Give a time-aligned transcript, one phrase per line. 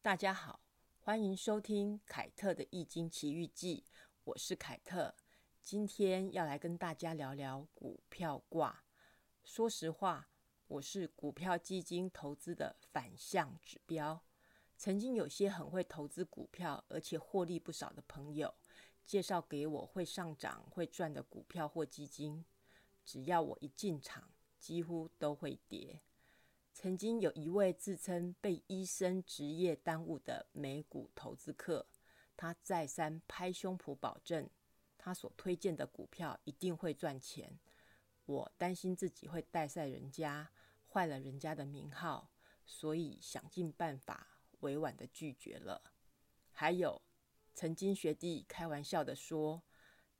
[0.00, 0.60] 大家好，
[1.00, 3.84] 欢迎收听凯特的《易经奇遇记》，
[4.22, 5.12] 我是凯特。
[5.60, 8.84] 今天要来跟大家聊聊股票卦。
[9.42, 10.30] 说实话，
[10.68, 14.22] 我是股票基金投资的反向指标。
[14.76, 18.54] 曾经有些很会投资股票，而且获利不少的朋友，
[19.04, 22.44] 介绍给我会上涨、会赚的股票或基金。
[23.04, 24.30] 只要我一进场，
[24.60, 26.00] 几乎都会跌。
[26.80, 31.84] 曾经有一位自称被医生职业耽误的美股投资客，
[32.36, 34.48] 他再三拍胸脯保证，
[34.96, 37.58] 他所推荐的股票一定会赚钱。
[38.26, 40.52] 我担心自己会带赛人家，
[40.88, 42.30] 坏了人家的名号，
[42.64, 45.82] 所以想尽办法委婉的拒绝了。
[46.52, 47.02] 还有，
[47.56, 49.64] 曾经学弟开玩笑的说，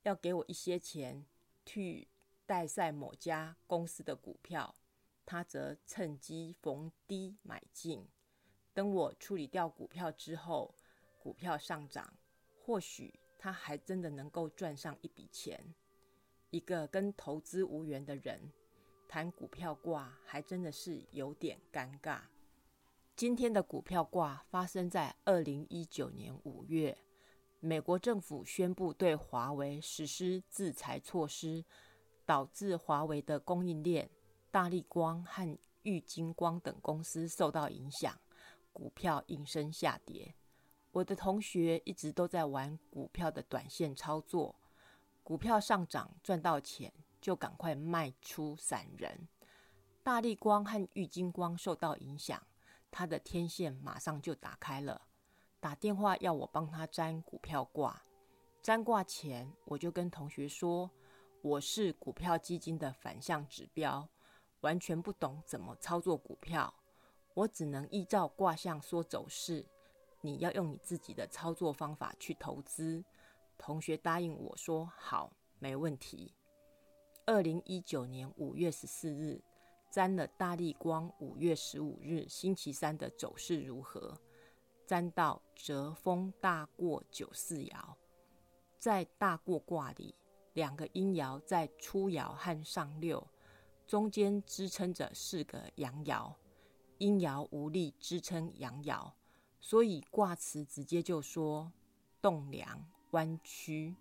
[0.03, 1.25] 要给我一些钱
[1.65, 2.09] 去
[2.45, 4.75] 代赛某家公司的股票。
[5.29, 8.03] 他则趁机逢低买进，
[8.73, 10.73] 等我处理掉股票之后，
[11.19, 12.11] 股票上涨，
[12.59, 15.75] 或许他还真的能够赚上一笔钱。
[16.49, 18.51] 一个跟投资无缘的人
[19.07, 22.21] 谈股票卦，还真的是有点尴尬。
[23.15, 26.97] 今天的股票卦发生在二零一九年五月，
[27.59, 31.63] 美国政府宣布对华为实施制裁措施，
[32.25, 34.09] 导致华为的供应链。
[34.51, 38.19] 大力光和玉金光等公司受到影响，
[38.73, 40.35] 股票应声下跌。
[40.91, 44.55] 我的同学一直都在玩股票的短线操作，
[45.23, 46.91] 股票上涨赚到钱
[47.21, 49.27] 就赶快卖出散人。
[50.01, 52.41] 大力光和玉金光受到影响，
[52.89, 55.03] 他的天线马上就打开了，
[55.59, 58.01] 打电话要我帮他占股票卦。
[58.63, 60.89] 占卦前，我就跟同学说，
[61.43, 64.09] 我是股票基金的反向指标。
[64.61, 66.73] 完全不懂怎么操作股票，
[67.33, 69.65] 我只能依照卦象说走势。
[70.21, 73.03] 你要用你自己的操作方法去投资。
[73.57, 76.33] 同学答应我说好，没问题。
[77.25, 79.41] 二零一九年五月十四日，
[79.89, 84.17] 占了大力光五月十五日星期三的走势如何？
[84.85, 87.77] 占到折风大过九四爻，
[88.79, 90.15] 在大过卦里，
[90.53, 93.25] 两个阴爻在初爻和上六。
[93.89, 96.31] 中间支撑着四个阳爻，
[96.99, 99.13] 阴爻无力支撑阳爻，
[99.59, 101.71] 所以卦辞直接就说
[102.21, 103.95] 栋梁弯曲。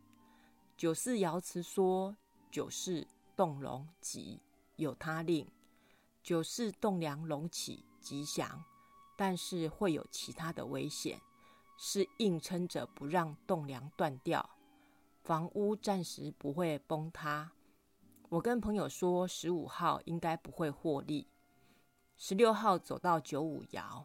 [0.77, 2.15] 九四爻辞说
[2.51, 4.43] 九四动龙吉，
[4.77, 5.51] 有他令。
[6.23, 8.63] 九四动梁隆起吉祥，
[9.17, 11.19] 但是会有其他的危险，
[11.79, 14.51] 是硬撑着不让栋梁断掉，
[15.23, 17.53] 房屋暂时不会崩塌。
[18.31, 21.27] 我跟朋友说，十五号应该不会获利。
[22.19, 24.05] 十六号走到九五爻，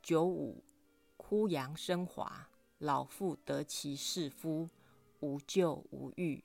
[0.00, 0.62] 九五
[1.16, 2.48] 枯杨生华，
[2.78, 4.68] 老妇得其士夫，
[5.18, 6.44] 无咎无欲。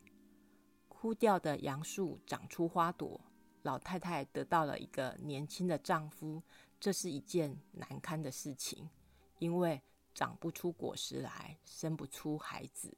[0.89, 3.21] 枯掉的杨树长出花朵，
[3.61, 6.41] 老太太得到了一个年轻的丈夫，
[6.79, 8.89] 这是一件难堪的事情，
[9.37, 9.79] 因为
[10.15, 12.97] 长不出果实来，生不出孩子，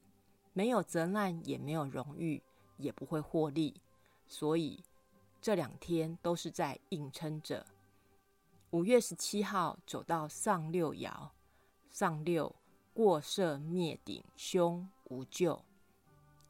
[0.53, 2.41] 没有责难，也没有荣誉，
[2.77, 3.81] 也不会获利。
[4.27, 4.83] 所以
[5.41, 7.65] 这两天都是在硬撑着。
[8.71, 11.29] 五月十七号走到上六爻，
[11.91, 12.53] 上六
[12.93, 15.63] 过涉灭顶，凶无救。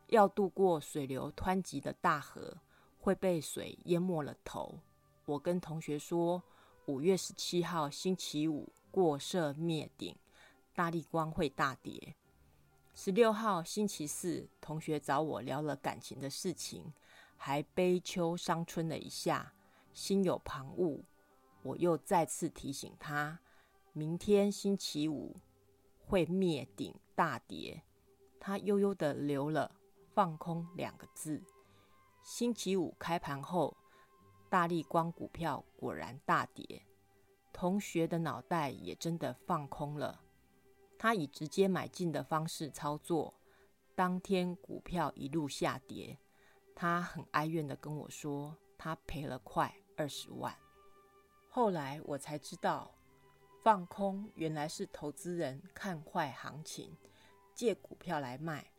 [0.07, 2.57] 要渡过水流湍急的大河，
[2.99, 4.79] 会被水淹没了头。
[5.25, 6.41] 我跟同学说，
[6.85, 10.15] 五月十七号星期五过涉灭顶，
[10.73, 12.15] 大力光会大跌。
[12.93, 16.93] 十六号星期四，同学找我聊了感情的事情。
[17.37, 19.53] 还悲秋伤春了一下，
[19.93, 21.03] 心有旁骛。
[21.61, 23.39] 我又再次提醒他，
[23.93, 25.35] 明天星期五
[25.99, 27.83] 会灭顶大跌。
[28.39, 29.71] 他悠悠的留了
[30.13, 31.43] “放空”两个字。
[32.21, 33.75] 星期五开盘后，
[34.49, 36.83] 大力光股票果然大跌，
[37.51, 40.21] 同学的脑袋也真的放空了。
[40.97, 43.33] 他以直接买进的方式操作，
[43.95, 46.19] 当天股票一路下跌。
[46.75, 50.53] 他很哀怨的跟我说，他赔了快二十万。
[51.49, 52.93] 后来我才知道，
[53.63, 56.95] 放空原来是投资人看坏行情，
[57.53, 58.69] 借股票来卖，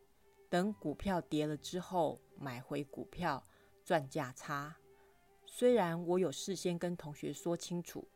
[0.47, 3.43] 等股票跌了之后买回股票
[3.83, 4.77] 赚价差。
[5.47, 8.07] 虽然我有事先跟同学说清楚，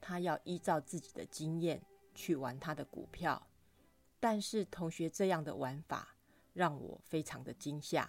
[0.00, 1.82] 他要依照自己的经验
[2.14, 3.48] 去玩他的股票，
[4.20, 6.14] 但是同学这样的玩法
[6.52, 8.08] 让我非常的惊吓。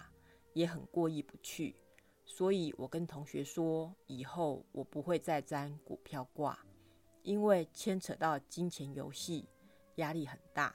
[0.56, 1.76] 也很过意不去，
[2.24, 6.58] 所以我跟同学说，以后我不会再沾股票挂，
[7.22, 9.46] 因为牵扯到金钱游戏，
[9.96, 10.74] 压力很大。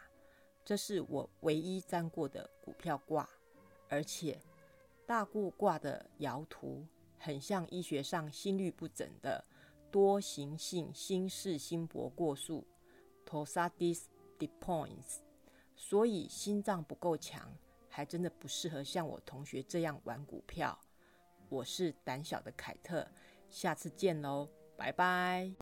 [0.64, 3.28] 这是我唯一占过的股票挂，
[3.90, 4.40] 而且
[5.08, 6.86] 大过卦的摇图
[7.18, 9.44] 很像医学上心律不整的
[9.90, 12.64] 多形性心室心搏过速
[13.26, 14.04] （Torsades
[14.38, 15.24] d e p o i n s
[15.76, 17.52] 所以心脏不够强，
[17.92, 20.78] 还真的不适合像我同学这样玩股票。
[21.50, 23.08] 我是胆小的凯特，
[23.50, 25.50] 下次见喽，拜拜。